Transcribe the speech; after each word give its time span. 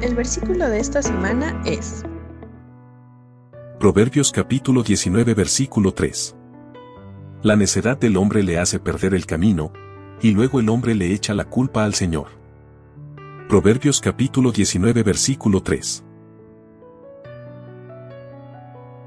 El 0.00 0.14
versículo 0.14 0.68
de 0.68 0.78
esta 0.78 1.02
semana 1.02 1.60
es 1.66 2.04
Proverbios 3.80 4.30
capítulo 4.30 4.84
19 4.84 5.34
versículo 5.34 5.92
3. 5.92 6.36
La 7.42 7.56
necedad 7.56 7.98
del 7.98 8.16
hombre 8.16 8.44
le 8.44 8.60
hace 8.60 8.78
perder 8.78 9.12
el 9.12 9.26
camino, 9.26 9.72
y 10.22 10.30
luego 10.30 10.60
el 10.60 10.68
hombre 10.68 10.94
le 10.94 11.12
echa 11.12 11.34
la 11.34 11.46
culpa 11.46 11.82
al 11.82 11.94
Señor. 11.94 12.28
Proverbios 13.48 14.00
capítulo 14.00 14.52
19 14.52 15.02
versículo 15.02 15.64
3. 15.64 16.04